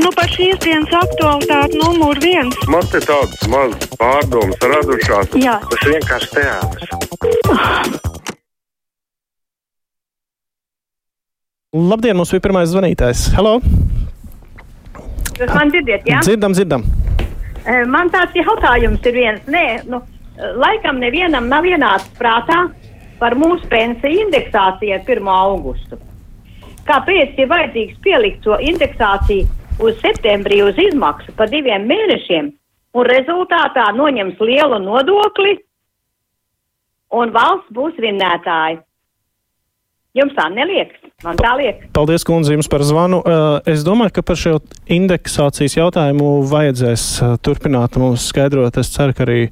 [0.00, 2.56] Nu, par šīs dienas aktualitāti numur viens.
[2.70, 5.34] Man te tādas mazas pārdomas radušās.
[5.42, 5.58] Jā.
[5.68, 6.88] Tas vienkārši teātris.
[11.72, 13.26] Labdien, mums bija pirmais zvanītājs.
[13.36, 13.58] Hello!
[15.36, 16.20] Jūs man dzirdiet, jā?
[16.24, 16.84] Dzirdam, dzirdam.
[17.64, 19.44] Eh, Man tāds jautājums ir viens.
[19.50, 20.02] Nē, nu,
[20.60, 22.64] laikam nevienam nav ienācis prātā
[23.20, 25.32] par mūsu pensiju indeksāciju ar 1.
[25.36, 26.00] augustu.
[26.88, 29.48] Kāpēc ir vajadzīgs pielikt šo indeksāciju
[29.80, 32.52] uz septembrī uz izmaksu pa diviem mēnešiem
[32.92, 35.58] un rezultātā noņems lielu nodokli
[37.12, 38.82] un valsts būs vinnētāji?
[40.12, 41.86] Jums tā neliekas, man tā liekas.
[41.96, 43.22] Paldies, kundze, jums par zvanu.
[43.24, 44.58] Uh, Es domāju, ka par šo
[44.92, 48.76] indeksācijas jautājumu vajadzēs uh, turpināt mums skaidrot.
[48.76, 49.46] Es ceru, ka arī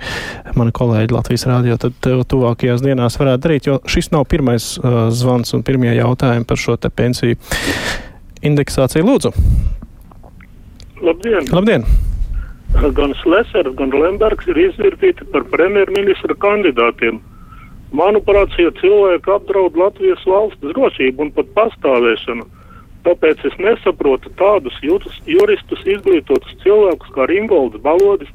[0.61, 4.75] mani kolēģi Latvijas rādio uh, tuvākajās dienās varētu darīt, jo šis nav pirmais
[5.17, 7.41] zvans un pirmie jautājumi par šo te pensiju
[8.45, 9.09] indeksāciju.
[9.09, 9.33] Lūdzu,
[11.01, 11.49] Labdien!
[11.53, 11.85] labdien!
[12.95, 17.19] Gan Slesers, gan Lembergs ir izvirzīti par premjerministra kandidātiem.
[17.97, 22.47] Manuprāt, šie cilvēki apdraud Latvijas valsts drošību un pat pastāvēšanu.
[23.07, 28.31] Tāpēc es nesaprotu tādus jūtas, juristus izglītotus cilvēkus kā Ringolds Balodis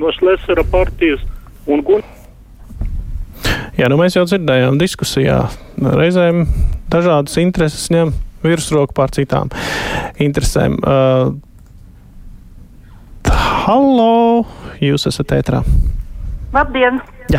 [0.00, 1.22] no Slesera partijas
[1.66, 2.04] un Gun
[3.74, 5.40] Jā, nu mēs jau dzirdējām diskusijā.
[5.82, 6.44] Reizēm
[6.92, 8.12] dažādas intereses ņem
[8.44, 9.50] virsroku pār citām
[10.22, 10.76] interesēm.
[10.78, 11.34] Uh,
[13.64, 14.44] Halo,
[14.76, 15.62] jūs esat ētrā.
[16.52, 16.98] Labdien!
[17.32, 17.38] Jā.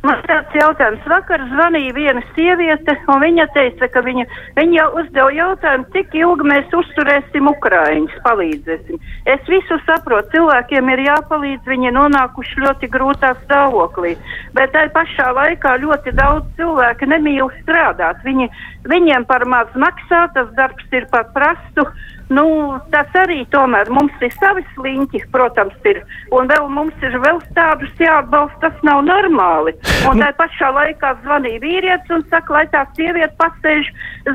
[0.00, 1.02] Man tāds jautājums.
[1.12, 4.24] Vakar zvanīja viena sieviete, un viņa teica, ka viņa,
[4.56, 9.04] viņa jau uzdeva jautājumu, cik ilgi mēs uzturēsim Ukraiņus, palīdzēsim.
[9.28, 14.16] Es visu saprotu, cilvēkiem ir jāpalīdz, viņi nonākuši ļoti grūtā stāvoklī,
[14.56, 18.24] bet tai pašā laikā ļoti daudz cilvēku nemīl strādāt.
[18.24, 18.48] Viņi,
[18.88, 21.84] viņiem par maz maksā, tas darbs ir par prastu.
[22.28, 22.44] Nu,
[22.92, 26.02] tas arī tomēr mums ir savi sliņķi, protams, ir.
[26.36, 29.72] Un vēl mums ir vēl tādus jāatbalsta, tas nav normāli.
[30.10, 33.92] Un tā pašā laikā zvanīja vīrietis un saka, lai tā sieviete pasēž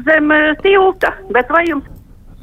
[0.09, 1.13] zem eh, tilta.
[1.33, 1.91] Bet vai jums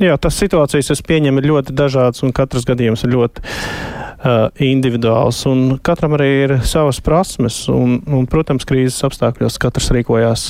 [0.01, 5.43] Jā, tas situācijas, es pieņemu, ir ļoti dažādas, un katrs gadījums ir ļoti uh, individuāls.
[5.51, 10.47] Un katram arī ir savas prasmes, un, un, protams, krīzes apstākļos katrs rīkojās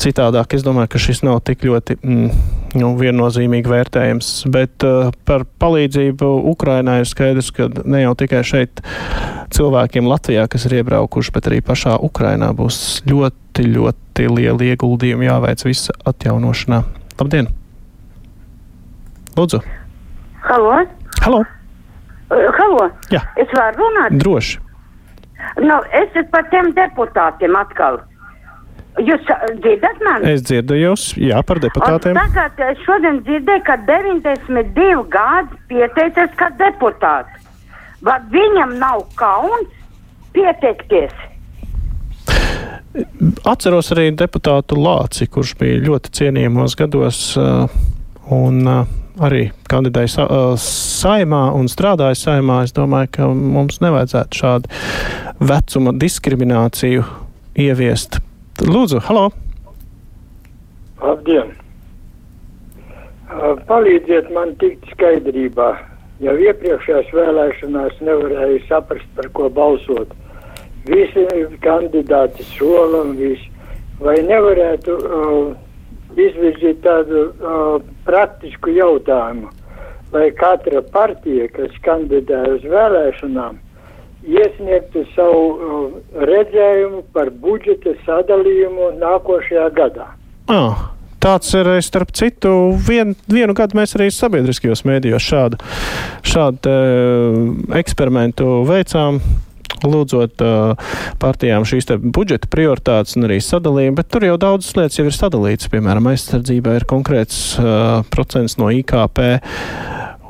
[0.00, 0.56] citādāk.
[0.56, 2.32] Es domāju, ka šis nav tik ļoti mm,
[2.76, 4.30] nu, viennozīmīgi vērtējams.
[4.52, 8.82] Bet uh, par palīdzību Ukrainai ir skaidrs, ka ne jau tikai šeit
[9.54, 15.64] cilvēkiem Latvijā, kas ir iebraukuši, bet arī pašā Ukrainā būs ļoti, ļoti lieli ieguldījumi jāveic
[15.68, 16.82] visa atjaunošanā.
[17.20, 17.52] Labdien!
[19.38, 19.62] Lūdzu!
[20.44, 20.80] Halo?
[21.24, 21.44] Halo!
[22.28, 22.88] Uh, halo?
[23.14, 23.22] Jā.
[23.40, 24.18] Es varu runāt?
[24.20, 24.64] Droši!
[25.62, 28.02] Nu, es esmu par tiem deputātiem atkal.
[28.98, 29.28] Jūs
[29.62, 30.32] dzirdat mani?
[30.32, 32.16] Es dzirdu jūs, jā, par deputātiem.
[32.16, 37.46] Un tagad šodien dzirdēju, ka 92 gadi pieteicies kā deputāts.
[38.02, 39.70] Vai viņam nav kauns
[40.34, 41.14] pieteikties?
[43.46, 48.62] Atceros arī deputātu Lāci, kurš bija ļoti cienījamos gados un
[49.18, 50.26] arī kandidēja sa
[50.62, 52.62] saimā un strādāja saimā.
[52.66, 54.72] Es domāju, ka mums nevajadzētu šādu
[55.38, 57.04] vecuma diskrimināciju
[57.58, 58.20] ieviest.
[58.58, 59.28] Lūdzu, halo!
[60.98, 61.52] Labdien!
[63.68, 65.68] Palīdziet man tikt skaidrībā.
[66.18, 70.10] Jau iepriekšējās vēlēšanās nevarēju saprast, par ko balsot.
[70.90, 71.22] Visi
[71.62, 73.46] kandidāti sola un visi.
[74.02, 75.54] Vai nevarētu uh,
[76.18, 77.78] izvirzīt tādu uh,
[78.10, 79.52] praktisku jautājumu,
[80.10, 83.62] lai katra partija, kas kandidē uz vēlēšanām,
[84.28, 85.96] iesniegtu savu uh,
[86.28, 90.12] redzējumu par budžeta sadalījumu nākošajā gadā?
[90.52, 90.88] Ah,
[91.22, 92.52] tāds ir, eh, starp citu,
[92.88, 95.60] vien, vienu gadu mēs arī sabiedriskajos mēdījos šādu,
[96.24, 99.22] šādu uh, eksperimentu veicām.
[99.78, 105.04] Lūdzot uh, partijām šīs budžeta prioritātes un arī sadalījumu, bet tur jau daudzas lietas jau
[105.06, 105.68] ir sadalītas.
[105.70, 109.22] Piemēram, aizsardzībā ir konkrēts uh, procents no IKP.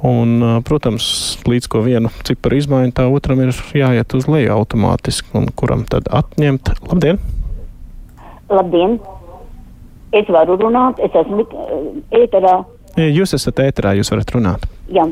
[0.07, 1.05] Un, protams,
[1.49, 6.07] līdz ko vienu ciparu izmaiņu, tā otram ir jāiet uz leju automātiski, un kuram tad
[6.15, 6.71] atņemt.
[6.87, 7.19] Labdien!
[8.47, 8.99] Labdien!
[10.15, 11.45] Es varu runāt, es esmu
[12.15, 12.55] ēterā.
[12.99, 14.65] Jūs esat ēterā, jūs varat runāt.
[14.95, 15.05] Jā.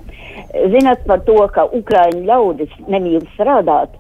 [0.73, 3.93] Zināt par to, ka Ukraiņu ļaudis nemīl strādāt,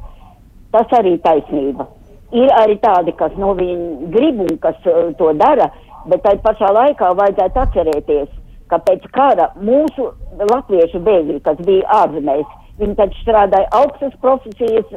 [0.72, 1.90] tas arī taisnība.
[2.34, 4.78] Ir arī tādi, kas no viņa grib un kas
[5.18, 5.68] to dara,
[6.06, 8.30] bet tai pašā laikā vajadzētu atcerēties,
[8.70, 10.10] ka pēc kara mūsu
[10.50, 12.46] latviešu bēgļi, kas bija ārzemēs,
[12.80, 14.90] viņi taču strādāja augstas profesijas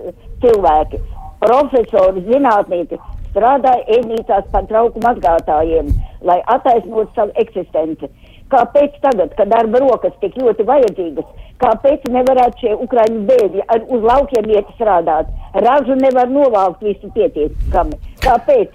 [0.43, 0.99] cilvēki,
[1.43, 2.99] profesori, zinātnieki,
[3.29, 5.93] strādāja ēdnīcās par trauku mazgātājiem,
[6.25, 8.09] lai attaisnotu savu eksistenci.
[8.49, 11.27] Kāpēc tagad, kad darba rokas tik ļoti vajadzīgas,
[11.61, 15.29] kāpēc nevarētu šie ukraiņu bēgļi uz laukiem iet strādāt?
[15.53, 17.99] Ražu nevar novākt visu pietiekami.
[18.25, 18.73] Kāpēc?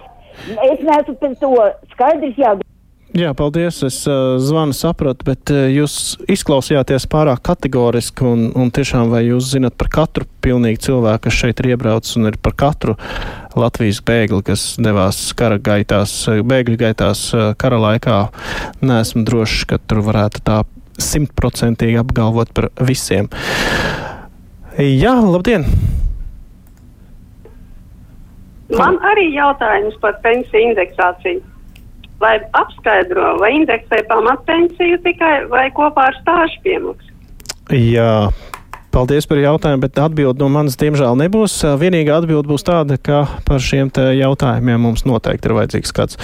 [0.69, 1.51] Es neesmu pēc to
[1.91, 2.63] skaidrs jābūt.
[3.15, 3.77] Jā, paldies.
[3.87, 9.53] Es uh, zvanu sapratu, bet uh, jūs izklausījāties pārāk kategoriski un, un tiešām vai jūs
[9.53, 12.97] zinat par katru pilnīgi cilvēku, kas šeit ir iebraucis un ir par katru
[13.55, 18.19] Latvijas bēgli, kas devās kara gaitās, bēgļu gaitās uh, kara laikā.
[18.83, 20.59] Nesmu drošs, ka tur varētu tā
[20.99, 23.31] simtprocentīgi apgalvot par visiem.
[24.75, 25.63] Jā, labdien!
[28.75, 31.54] Man arī jautājums par pensiju indeksāciju
[32.21, 37.11] lai apskaidro, vai indeksē pamatpensiju tikai vai kopā ar stāžu piemaksu.
[37.75, 38.29] Jā.
[38.95, 41.57] Paldies par jautājumu, bet atbildi no manas diemžēl nebūs.
[41.81, 46.19] Vienīgā atbilde būs tāda, ka par šiem jautājumiem mums noteikti ir vajadzīgs kāds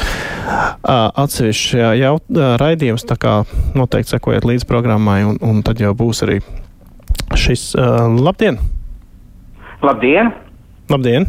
[0.87, 2.23] atsevišķs jaut,
[2.61, 3.33] raidījums, tā kā
[3.75, 6.39] noteikti sekojiet līdz programmai, un, un tad jau būs arī
[7.35, 7.73] šis.
[7.75, 8.61] Labdien!
[9.83, 10.31] Labdien!
[10.87, 11.27] Labdien!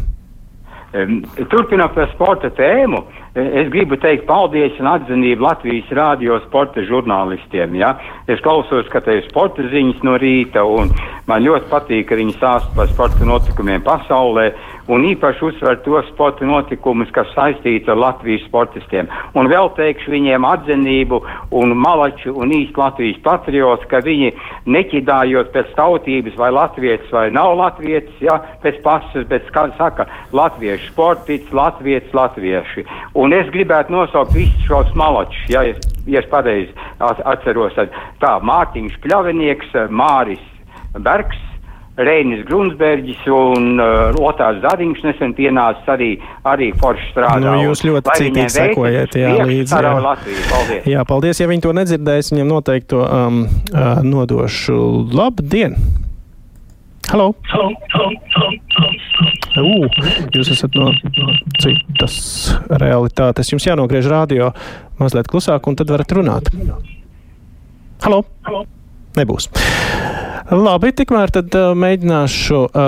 [0.93, 2.99] Turpinot par sporta tēmu,
[3.33, 7.73] es gribu teikt paldies un atzinību Latvijas rādio sporta žurnālistiem.
[7.79, 7.95] Ja?
[8.29, 10.93] Es klausos, ka te ir sporta ziņas no rīta, un
[11.25, 14.51] man ļoti patīk, ka viņi stāsta par sporta notikumiem pasaulē
[14.91, 19.09] un īpaši uzsver tos sporta notikumus, kas saistīti ar Latvijas sportistiem.
[19.37, 21.21] Un vēl teikšu viņiem atzinību
[21.59, 24.33] un malaču un īsti Latvijas patriots, ka viņi
[24.65, 30.91] neķidājot pēc tautības vai latvietis vai nav latvietis, ja, pēc pasas, bet kā saka, latviešu
[30.91, 32.85] sportīts, latvietis, latvieši.
[33.19, 35.79] Un es gribētu nosaukt visus šos malačus, ja es,
[36.09, 37.77] ja es pareizi atceros,
[38.21, 40.43] tā Mārtiņš Pļavinieks, Māris
[40.99, 41.39] Bergs,
[41.93, 46.09] Reinis Grunsberģis un uh, Otās Zariņš nesen pienācis arī,
[46.49, 47.41] arī forši strādā.
[47.43, 49.77] Nu, jūs ļoti cītīgi sekojat, jā, līdzi.
[49.77, 49.91] Jā.
[50.01, 50.87] Latviju, paldies.
[50.89, 51.41] jā, paldies.
[51.43, 54.79] Ja viņi to nedzirdēs, viņam noteikti to um, uh, nodošu.
[55.13, 55.77] Labdien!
[57.13, 57.35] Halo!
[59.53, 59.85] Uh,
[60.33, 60.89] jūs esat no
[61.61, 62.15] citas
[62.73, 63.53] realitātes.
[63.53, 64.49] Jums jānogriež radio
[64.97, 66.49] mazliet klusāk, un tad varat runāt.
[68.01, 68.25] Halo!
[68.49, 68.65] Halo.
[69.19, 69.49] Nebūs.
[70.53, 72.81] Labi, tikmēr tad uh, mēģināšu uh,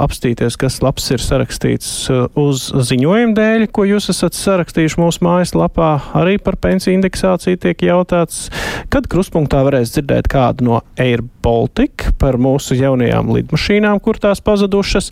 [0.00, 5.90] apstīties, kas labs ir sarakstīts uh, uz ziņojumu dēļ, ko jūs esat sarakstījuši mūsu mājaslapā.
[6.20, 8.46] Arī par pensiju indeksāciju tiek jautāts,
[8.94, 15.10] kad kruspunktā varēs dzirdēt kādu no Air Baltica par mūsu jaunajām lidmašīnām, kur tās pazudušas.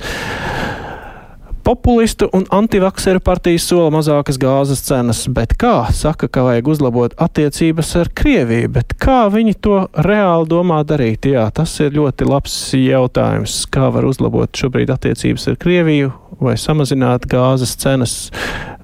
[1.68, 7.90] Populistu un antivakseru partijas sola mazākas gāzes cenas, bet kā saka, ka vajag uzlabot attiecības
[8.00, 11.28] ar Krieviju, bet kā viņi to reāli domā darīt?
[11.28, 13.58] Jā, tas ir ļoti labs jautājums.
[13.68, 18.16] Kā var uzlabot šobrīd attiecības ar Krieviju vai samazināt gāzes cenas?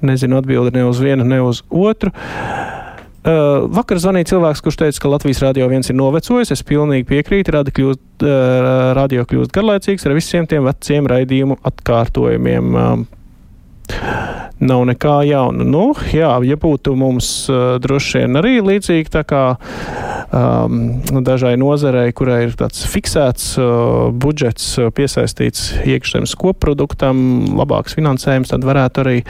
[0.05, 2.13] Nezinu atbildi ne uz vienu, ne uz otru.
[3.25, 6.51] Uh, vakar zvanīja cilvēks, kurš teica, ka Latvijas radio viens ir novecojis.
[6.53, 7.55] Es pilnīgi piekrītu.
[7.57, 12.75] Radi kļūst, uh, radio kļūst garlaicīgs ar visiem tiem veciem raidījumu atkārtojumiem.
[12.77, 13.24] Uh,
[14.65, 15.65] nav nekā jauna.
[15.67, 15.85] Nu,
[16.15, 19.43] jā, ja būtu mums uh, droši vien arī līdzīgi tā kā
[20.35, 20.79] um,
[21.27, 27.19] dažai nozarei, kurai ir tāds fiksēts uh, budžets uh, piesaistīts iekšzemes koproduktam,
[27.59, 29.21] labāks finansējums, tad varētu arī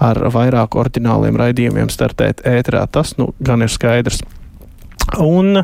[0.00, 2.86] ar vairāk orģināliem raidījumiem startēt ētrā.
[2.90, 4.22] Tas nu gan ir skaidrs.
[5.20, 5.62] Un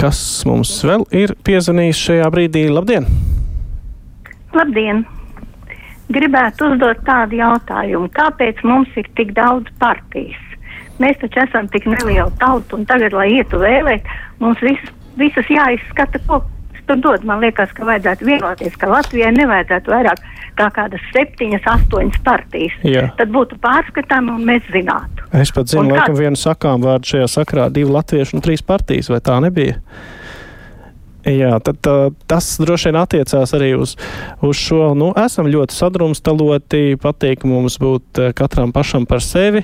[0.00, 0.18] kas
[0.48, 2.68] mums vēl ir piezvanījis šajā brīdī?
[2.72, 3.08] Labdien!
[4.54, 5.04] Labdien!
[6.12, 10.40] Gribētu uzdot tādu jautājumu, kāpēc mums ir tik daudz partijas?
[11.02, 14.06] Mēs taču esam tik neliela tauta, un tagad, lai ietu vēlēt,
[14.38, 14.82] mums vis,
[15.18, 16.44] visas jāizskata, ko
[16.86, 17.24] tur dod.
[17.26, 20.22] Man liekas, ka vajadzētu vienoties, ka Latvijai nevajadzētu vairāk
[20.58, 22.74] kā kādas septiņas, astoņas partijas.
[22.86, 23.08] Jā.
[23.18, 25.26] Tad būtu pārskatām, un mēs zinātu.
[25.34, 26.20] Es pat zinu, un laikam, kāds...
[26.22, 29.80] vienu sakām vārdu šajā sakrā- divi latvieši un trīs partijas, vai tā nebija?
[31.24, 33.94] Jā, tad uh, tas droši vien attiecās arī uz,
[34.44, 34.90] uz šo.
[34.98, 39.62] Nu, esam ļoti sadrumstaloti, patīk mums būt uh, katram pašam par sevi,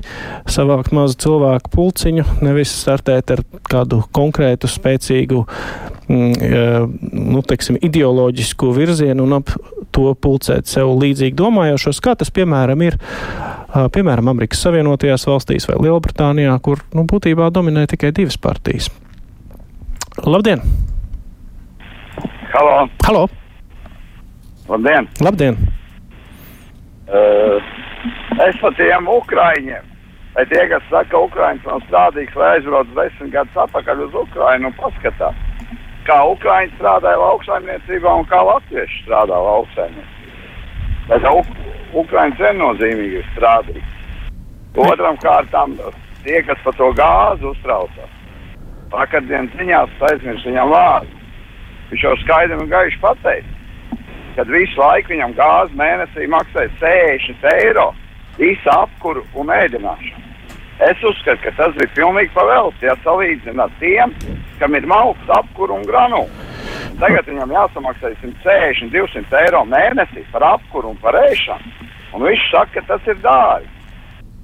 [0.48, 5.42] savākt mazu cilvēku pulciņu, nevis startēt ar kādu konkrētu, spēcīgu,
[6.08, 9.52] mm, nu, teiksim, ideoloģisku virzienu un ap
[9.92, 12.96] to pulcēt sev līdzīgi domājošos, kā tas, piemēram, ir.
[12.96, 18.88] Uh, piemēram, Amerikas Savienotajās valstīs vai Lielbritānijā, kur nu, būtībā dominē tikai divas partijas.
[20.24, 20.64] Labdien!
[22.52, 22.88] Halo!
[23.06, 23.28] Halo.
[24.68, 25.08] Labdien!
[25.20, 25.56] Labdien!
[27.06, 27.62] Uh,
[28.46, 29.86] es par tiem ukrāņiem.
[30.34, 34.70] Vai tie, kas saka, ka ukrāņš nav strādīgs, vai aizbrauc desmit gadus atpakaļ uz Ukrajinu
[34.70, 35.38] un paskatās,
[36.06, 40.34] kā ukrāņi strādāja lauksaimniecībā un kā latvieši strādā lauksaimniecībā.
[41.10, 41.54] Bet uk
[42.02, 43.86] ukrāņi viennozīmīgi ir strādīgi.
[44.90, 45.78] Otram kārtām
[46.26, 48.18] tie, kas par to gāzi uztraucās.
[48.90, 51.19] vakardienas ziņās aizmirst viņam vārdu.
[51.90, 53.56] Viņš jau skaidri un gaiši pateica,
[54.36, 57.90] ka visu laiku viņam gāzi mēnesī maksāja 60 eiro
[58.38, 60.28] visu apkuru un ēdināšanu.
[60.80, 64.14] Es uzskatu, ka tas bija pilnīgi pavēlts, ja salīdzinām ar tiem,
[64.62, 66.30] kam ir malks, apkuru un granulu.
[67.00, 71.74] Tagad viņam jāsamaksā 160, 200 eiro mēnesī par apkuru un par ēšanu.
[72.16, 73.68] Un viņš saka, ka tas ir dārgi.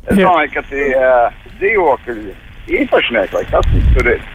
[0.07, 2.35] Es domāju, ka tie uh, dzīvokļi
[2.83, 4.29] īpašnieki, vai kas tur ir,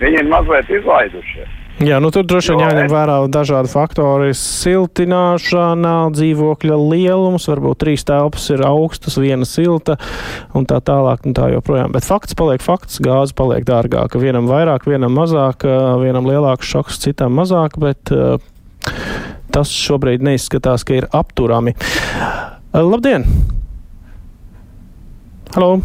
[0.00, 1.58] viņi ir mazliet izlaidušies.
[1.78, 4.32] Jā, nu tur droši vien jāņem vērā dažādi faktori.
[4.34, 9.94] Siltināšana, dzīvokļa lielums, varbūt trīs telpas ir augstas, viena silta
[10.58, 11.94] un tā tālāk un tā joprojām.
[11.94, 14.18] Bet fakts paliek fakts, gāze paliek dārgāka.
[14.18, 15.68] Vienam vairāk, vienam mazāk,
[16.02, 18.10] vienam lielāks šoks, citam mazāk, bet
[19.54, 21.78] tas šobrīd neizskatās, ka ir apturami.
[22.74, 23.22] Labdien!
[25.54, 25.76] Halo!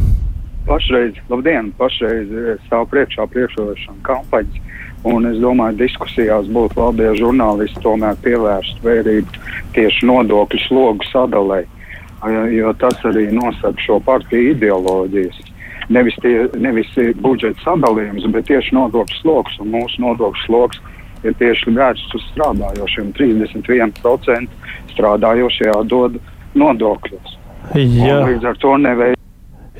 [0.65, 2.33] Pašreiz, labdien, pašreiz
[2.65, 4.72] stāv priekšā priekšvēlēšana kampaņas
[5.03, 9.41] Un es domāju, ka diskusijās būtu labi, ja žurnālisti tomēr pievērstu vērību
[9.75, 11.63] tieši nodokļu slogu sadalē,
[12.55, 15.41] jo tas arī nosaka šo partiju ideoloģijas.
[15.91, 16.88] Nevis, tie, nevis
[17.19, 19.57] budžeta sadalījums, bet tieši nodokļu sloks.
[19.60, 20.79] Un mūsu nodokļu sloks
[21.27, 23.12] ir tieši vērsts uz strādājošiem.
[23.17, 26.15] 31% strādājošie atdod
[26.55, 27.36] nodokļus.
[27.75, 29.22] Līdz ar to neveic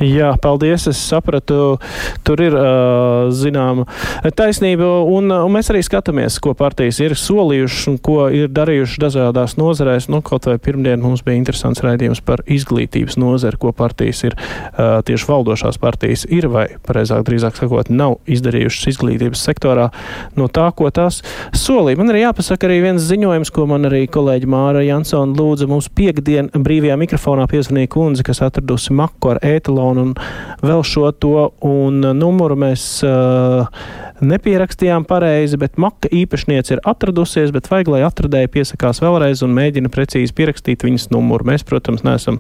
[0.02, 0.88] Jā, paldies.
[0.90, 1.78] Es sapratu,
[2.26, 3.86] tur ir uh, zināma
[4.34, 9.54] taisnība, un, un mēs arī skatāmies, ko partijas ir solījušas un ko ir darījušas dažādās
[9.60, 10.10] nozarēs.
[10.10, 15.04] Nu, kaut vai pirmdien mums bija interesants raidījums par izglītības nozari, ko partijas ir uh,
[15.06, 19.92] tieši valdošās partijas ir, vai pareizāk drīzāk sakot, nav izdarījušas izglītības sektorā
[20.40, 21.22] no tā, ko tās
[21.54, 22.02] solīja.
[22.02, 26.50] Man arī jāpasaka arī viens ziņojums, ko man arī kolēģi Māra Jansona lūdza mums piekdien
[26.58, 30.14] brīvajā mikrofonā piezvanīja kundze, kas atradusi maku ar ētalu telefonu un
[30.64, 33.68] vēl šo to, un numuru mēs uh,
[34.22, 39.92] nepierakstījām pareizi, bet maka īpašniece ir atradusies, bet vajag, lai atradēja piesakās vēlreiz un mēģina
[39.92, 41.46] precīzi pierakstīt viņas numuru.
[41.52, 42.40] Mēs, protams, neesam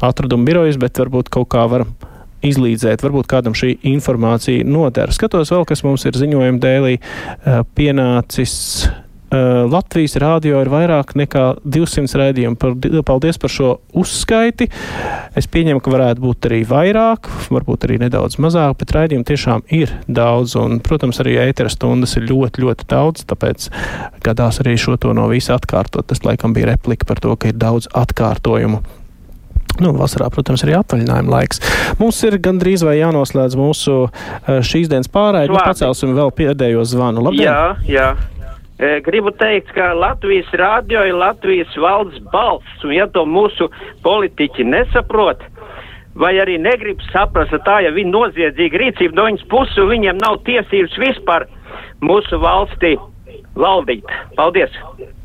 [0.00, 1.92] atradumu birojas, bet varbūt kaut kā varam
[2.42, 3.02] izlīdzēt.
[3.04, 5.12] Varbūt kādam šī informācija noder.
[5.12, 8.58] Skatos vēl, kas mums ir ziņojuma dēlī uh, pienācis
[8.90, 13.02] Uh, Latvijas rādio ir vairāk nekā 200 raidījumu.
[13.06, 14.66] Paldies par šo uzskaiti.
[15.38, 19.94] Es pieņemu, ka varētu būt arī vairāk, varbūt arī nedaudz mazāk, bet raidījumu tiešām ir
[20.10, 20.56] daudz.
[20.58, 23.68] Un, protams, arī ētera stundas ir ļoti, ļoti daudz, tāpēc
[24.26, 26.08] gadās arī šo to no visa atkārtot.
[26.10, 28.82] Tas laikam bija replika par to, ka ir daudz atkārtojumu.
[29.80, 31.62] Nu, vasarā, protams, arī atvaļinājuma laiks.
[32.00, 35.54] Mums ir gandrīz vai jānoslēdz mūsu uh, šīs dienas pārēdi.
[35.54, 37.22] Nu, pacelsim vēl pēdējo zvanu.
[37.30, 37.46] Labdien!
[37.46, 38.10] Jā, jā.
[38.80, 43.68] Gribu teikt, ka Latvijas rādio ir Latvijas valsts balss, un ja to mūsu
[44.06, 45.44] politiķi nesaprot,
[46.16, 50.96] vai arī negrib saprast, tā ja viņa noziedzīga rīcība no viņas puses, viņiem nav tiesības
[51.04, 51.44] vispār
[52.00, 52.96] mūsu valstī
[53.60, 54.08] valdīt.
[54.40, 54.72] Paldies!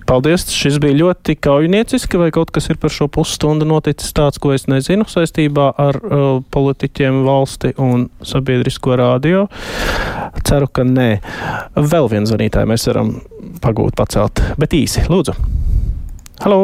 [0.05, 0.43] Paldies!
[0.53, 4.67] Šis bija ļoti kaujinieciski, vai kaut kas ir par šo pusstundu noticis tāds, ko es
[4.69, 9.47] nezinu saistībā ar uh, politiķiem valsti un sabiedrisko rādio.
[10.45, 11.09] Ceru, ka nē.
[11.73, 13.11] Vēl viens zvanītāju mēs varam
[13.65, 15.33] pagūt pacelt, bet īsi, lūdzu.
[16.45, 16.61] Halo!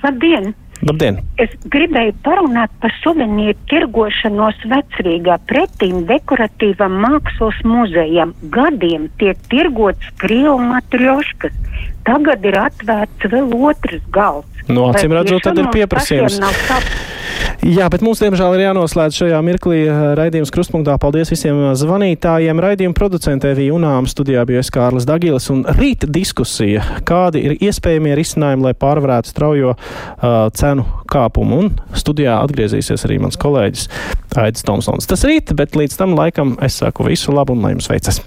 [0.00, 0.54] Labdien!
[0.82, 1.20] Labdien!
[1.38, 8.34] Es gribēju parunāt par suvenīru tirgošanos vecrīgā pretīm dekoratīvam mākslas muzejam.
[8.54, 11.54] Gadiem tiek tirgots krievu matrioškas.
[12.06, 14.66] Tagad ir atvērts vēl otrs galds.
[14.66, 16.40] Nu, acīm redzot, tad ir pieprasījums.
[17.62, 20.96] Jā, bet mums, diemžēl, ir jānoslēdz šajā mirklī eh, raidījums krustpunktā.
[20.98, 22.58] Paldies visiem eh, zvanītājiem.
[22.58, 28.66] Raidījuma producentē bija UNAM studijā bija Kārlis Dagilis un rīta diskusija, kādi ir iespējamie risinājumi,
[28.66, 31.62] lai pārvarētu straujo uh, cenu kāpumu.
[31.62, 33.86] Un studijā atgriezīsies arī mans kolēģis
[34.42, 35.06] Aidis Tomsons.
[35.06, 38.24] Tas rīt, bet līdz tam laikam es saku visu labu un lai jums veicas!